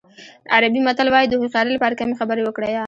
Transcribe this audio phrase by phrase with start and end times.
[0.55, 2.73] عربي متل وایي د هوښیارۍ لپاره کمې خبرې وکړئ.